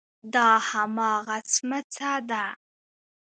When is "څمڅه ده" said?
1.51-2.45